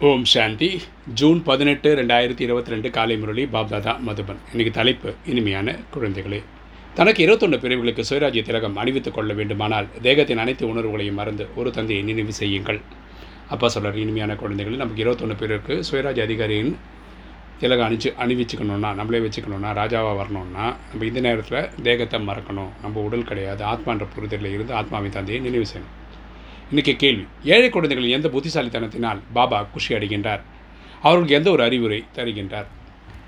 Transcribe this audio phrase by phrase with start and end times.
[0.00, 0.80] ஓம் சாந்தி.
[1.14, 4.40] June பதினெட்டு ரெண்டாயிரத்தி இருபத்தி ரெண்டு காலை முரளி பாப்தாதா மதுபன்.
[4.50, 6.42] இன்னைக்கு தலைப்பு இனிமையான குழந்தைகளே.
[6.94, 12.32] தனக்கு இருபத்தொன்று பிரிவுகளுக்கு சுயராஜ்ய திலகம் அணிவித்துக் கொள்ள வேண்டுமானால் தேகத்தின் அனைத்து உணர்வுகளையும் மறந்து ஒரு தந்தையை நினைவு
[12.32, 12.80] செய்யுங்கள்.
[13.48, 16.76] அப்பா சொல்கிறார் இனிமையான குழந்தைகளே நமக்கு இருபத்தொன்று பேருக்கு சுயராஜ்ய அதிகாரியின்
[17.60, 22.72] திலகம் அணிச்சு அணிவிச்சுக்கணுன்னா நம்மளே வச்சுக்கணுன்னா ராஜாவாக வரணும்னா நம்ம இந்த நேரத்தில் தேகத்தை மறக்கணும்.
[22.82, 23.64] நம்ம உடல் கிடையாது.
[23.64, 25.94] ஆத்மான்ற புரிதலில் இருந்து ஆத்மாவின் தந்தையை நினைவு செய்யணும்.
[26.72, 27.24] இன்றைக்கி கேள்வி.
[27.44, 30.40] ஏழை குழந்தைகள் எந்த புத்திசாலித்தனத்தினால் பாபா குஷி அடைகின்றார்?
[31.02, 32.64] அவர்களுக்கு எந்த ஒரு அறிவுரை தருகின்றார்?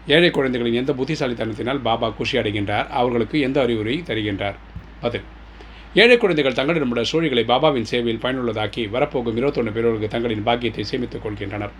[0.06, 2.88] ஏழை குழந்தைகளின் எந்த புத்திசாலித்தனத்தினால் பாபா குஷி அடைகின்றார்?
[2.88, 4.54] அவர்களுக்கு எந்த அறிவுரை தருகின்றார்?
[5.00, 5.20] பதில்.
[5.94, 11.70] ஏழை குழந்தைகள் தங்களிடமுள்ள சூழிகளை பாபாவின் சேவையில் பயனுள்ளதாக்கி வரப்போகும் இருபத்தொன்று பேர்களுக்கு தங்களின் பாக்கியத்தை சேமித்துக் கொள்கின்றனர்.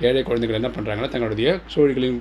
[0.00, 2.20] ஏழை குழந்தைகள் என்ன பண்ணுறாங்கன்னா தங்களுடைய சூழிகளின்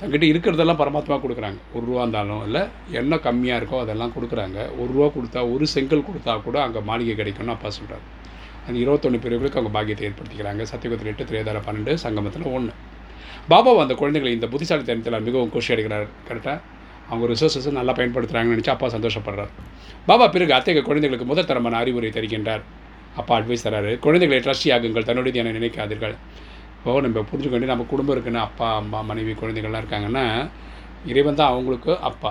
[0.00, 1.58] தங்கிட்ட இருக்கிறதெல்லாம் பரமாத்மா கொடுக்குறாங்க.
[1.76, 2.62] ஒரு ரூபா இருந்தாலும் இல்லை
[3.00, 4.58] என்ன கம்மியாக இருக்கோ அதெல்லாம் கொடுக்குறாங்க.
[4.80, 8.04] ஒரு ரூபா கொடுத்தா ஒரு செங்கல் கொடுத்தா கூட அங்கே மாளிகை கிடைக்கும்னு அப்பா சொல்கிறார்
[8.66, 10.62] அந்த இருபத்தொன்று பிரிவுகளுக்கு அவங்க பாக்கியத்தை ஏற்படுத்திக்கிறாங்க.
[10.72, 12.74] சத்தியகுத்தில் எட்டு திரையதார பன்னெண்டு சங்கமத்தில் ஒன்று
[13.52, 16.08] பாபா அந்த குழந்தைகளை இந்த புத்திசாலித்தனத்தில் மிகவும் குஷி அடைகிறார்.
[16.28, 16.58] கரெக்டாக
[17.10, 19.52] அவங்க ரிசோர்ஸஸ் நல்லா பயன்படுத்துகிறாங்கன்னு நினச்சி அப்பா சந்தோஷப்படுறார்.
[20.08, 22.62] பாபா பிறகு அத்தகைய குழந்தைகளுக்கு முதல் தரமான அறிவுரை தருகின்றார்.
[23.20, 23.92] அப்பா அட்வைஸ் தராரு.
[24.06, 26.16] குழந்தைகளை ட்ரஸ்டி ஆகுங்கள் தன்னுடைய என நினைக்காதீர்கள்.
[26.78, 30.26] இப்போ நம்ம புரிஞ்சுக்க வேண்டிய நம்ம குடும்பம் இருக்குன்னு அப்பா அம்மா மனைவி குழந்தைகள்லாம் இருக்காங்கன்னா
[31.10, 32.30] இறைவன் தான் அவங்களுக்கு அப்பா.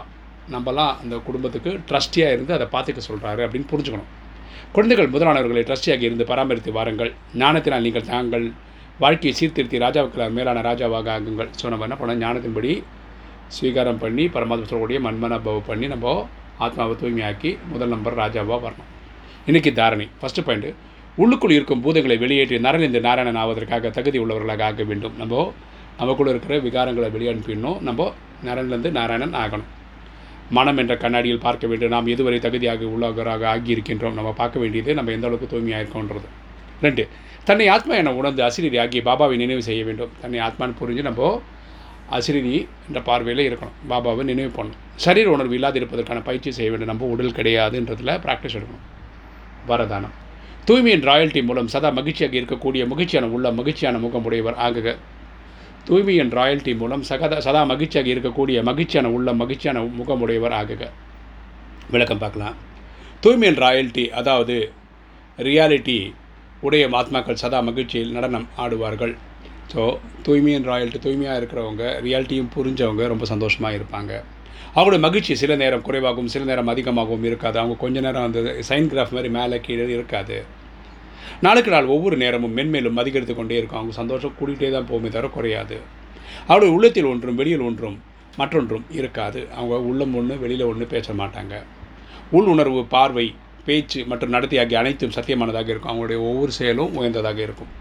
[0.54, 4.10] நம்மலாம் அந்த குடும்பத்துக்கு ட்ரஸ்டியாக இருந்து அதை பார்த்துக்க சொல்கிறாரு அப்படின்னு புரிஞ்சுக்கணும்.
[4.76, 7.12] குழந்தைகள் முதலானவர்களை ட்ரஸ்டியாக இருந்து பராமரித்து வாருங்கள்.
[7.42, 8.46] ஞானத்தினால் நீங்கள் தாங்கள்
[9.04, 11.50] வாழ்க்கையை சீர்திருத்தி ராஜாவுக்கு மேலான ராஜாவாக ஆகுங்கள்.
[11.60, 12.72] ஸோ நம்ம என்ன பண்ணோம் ஞானத்தின்படி
[13.56, 15.36] ஸ்வீகாரம் பண்ணி பரமாத்மா சொல்லக்கூடிய மண்மன
[15.70, 16.16] பண்ணி நம்ம
[16.66, 18.90] ஆத்மாவை தூய்மையாக்கி முதல் நம்பர் ராஜாவாக வரணும்.
[19.50, 20.08] இன்றைக்கி தாரணை.
[20.22, 20.72] ஃபஸ்ட்டு பாயிண்ட்டு
[21.22, 25.16] உள்ளுக்குள் இருக்கும் பூதங்களை வெளியேற்றி நரநிந்து நாராயணன் ஆவதற்காக தகுதி உள்ளவர்களாக ஆக வேண்டும்.
[25.22, 25.54] நம்ம
[26.00, 28.10] நமக்குள்ள இருக்கிற விகாரங்களை வெளியனுப்பிடணும் நம்ம
[28.48, 29.70] நரன்லேருந்து நாராயணன் ஆகணும்.
[30.58, 31.92] மனம் என்ற கண்ணாடியில் பார்க்க வேண்டும்.
[31.96, 34.14] நாம் எதுவரை தகுதியாக உள்ளவராக ஆகியிருக்கின்றோம்.
[34.20, 36.28] நம்ம பார்க்க வேண்டியது நம்ம எந்த அளவுக்கு தூய்மையாக இருக்கோன்றது.
[36.86, 37.06] ரெண்டு
[37.44, 40.14] தன்னை ஆத்மா என உணர்ந்து அசிரிதி ஆகி பாபாவை நினைவு செய்ய வேண்டும்.
[40.22, 41.42] தன்னை ஆத்மான்னு புரிஞ்சு நம்ம
[42.18, 42.54] அசிரிதி
[42.88, 43.76] என்ற பார்வையில் இருக்கணும்.
[43.90, 44.84] பாபாவை நினைவு பண்ணணும்.
[44.96, 46.92] சரீர உணர்வு இல்லாது இருப்பதற்கான பயிற்சி செய்ய வேண்டும்.
[46.94, 48.86] நம்ம உடல் கிடையாதுன்றதில் ப்ராக்டிஸ் எடுக்கணும்.
[49.72, 50.16] வரதானம்.
[50.68, 54.88] தூய்மையின் ராயல்ட்டி மூலம் சதா மகிழ்ச்சியாக இருக்கக்கூடிய மகிழ்ச்சியான உள்ள மகிழ்ச்சியான முகமுடையவர் ஆகுக.
[55.88, 60.82] தூய்மையின் ராயல்ட்டி மூலம் சகதா சதா மகிழ்ச்சியாக இருக்கக்கூடிய மகிழ்ச்சியான உள்ள மகிழ்ச்சியான முகமுடையவர் ஆகுக.
[61.94, 62.58] விளக்கம் பார்க்கலாம்.
[63.24, 64.58] தூய்மையின் ராயல்ட்டி அதாவது
[65.48, 65.98] ரியாலிட்டி
[66.68, 69.16] உடைய ஆத்மாக்கள் சதா மகிழ்ச்சியில் நடனம் ஆடுவார்கள்.
[69.74, 69.86] ஸோ
[70.28, 74.12] தூய்மையின் ராயல்ட்டி தூய்மையாக இருக்கிறவங்க ரியாலிட்டியும் புரிஞ்சவங்க ரொம்ப சந்தோஷமாக இருப்பாங்க.
[74.76, 77.58] அவங்களோட மகிழ்ச்சி சில நேரம் குறைவாகவும் சில நேரம் அதிகமாகவும் இருக்காது.
[77.62, 78.40] அவங்க கொஞ்ச நேரம் அந்த
[78.70, 80.38] சைன் கிராஃப் மாதிரி மேலே கீழே இருக்காது.
[81.42, 83.80] நாளுக்கு நாள் ஒவ்வொரு நேரமும் மென்மேலும் அதிகரித்து கொண்டே இருக்கும்.
[83.80, 85.78] அவங்க சந்தோஷம் கூட்டிகிட்டே தான் போகுமே தவிர குறையாது.
[86.48, 87.98] அவருடைய உள்ளத்தில் ஒன்றும் வெளியில் ஒன்றும்
[88.38, 89.48] மற்றொன்றும் இருக்காது.
[89.56, 91.56] அவங்க உள்ளம் ஒன்று வெளியில் ஒன்று பேச மாட்டாங்க.
[92.32, 95.92] உள் உணர்வு பார்வை பேச்சு மற்றும் நடத்தி ஆகிய அனைத்தும் சத்தியமானதாக இருக்கும்.
[95.94, 97.72] அவங்களுடைய ஒவ்வொரு செயலும் உயர்ந்ததாக இருக்கும்.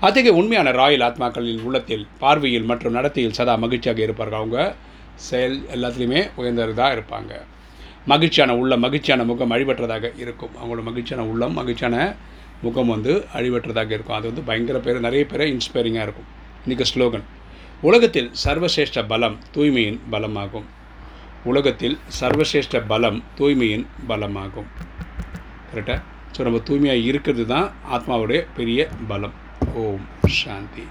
[0.00, 4.38] அத்தகைய உண்மையான ராயல் ஆத்மாக்களின் உள்ளத்தில் பார்வையில் மற்றும் நடத்தையில் சதா மகிழ்ச்சியாக இருப்பார்கள்.
[4.38, 4.74] அவங்க
[5.14, 7.32] செயல் எல்லாத்துலேயுமே உயர்ந்ததாக இருப்பாங்க.
[8.06, 10.50] மகிழ்ச்சியான உள்ளம் மகிழ்ச்சியான முகம் அழிவற்றதாக இருக்கும்.
[10.60, 12.14] அவங்களோட மகிழ்ச்சியான உள்ளம் மகிழ்ச்சியான
[12.62, 14.16] முகம் வந்து அழிவற்றதாக இருக்கும்.
[14.16, 16.28] அது வந்து பயங்கர பேர் நிறைய பேரை இன்ஸ்பைரிங்காக இருக்கும்.
[16.64, 17.24] இன்றைக்கி ஸ்லோகன்
[17.80, 20.66] உலகத்தில் சர்வசிரேஷ்ட பலம் தூய்மையின் பலமாகும்.
[21.44, 24.70] உலகத்தில் சர்வசிரேஷ்ட பலம் தூய்மையின் பலமாகும்.
[25.70, 26.00] கரெக்டாக
[26.36, 29.36] ஸோ நம்ம தூய்மையாக இருக்கிறது தான் ஆத்மாவுடைய பெரிய பலம்.
[29.74, 30.06] ஓம்
[30.40, 30.86] சாந்தி.